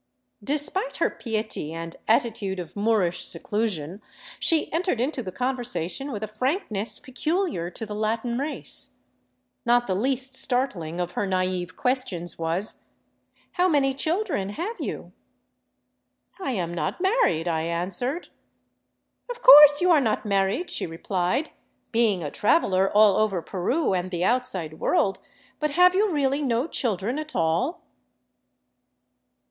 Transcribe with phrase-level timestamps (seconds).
[0.43, 4.01] Despite her piety and attitude of Moorish seclusion,
[4.39, 9.03] she entered into the conversation with a frankness peculiar to the Latin race.
[9.63, 12.85] Not the least startling of her naive questions was:"
[13.57, 15.11] How many children have you?""
[16.41, 18.29] I am not married," I answered."
[19.29, 21.51] Of course you are not married," she replied,"
[21.91, 25.19] being a traveler all over Peru and the outside world,
[25.59, 27.83] but have you really no children at all?"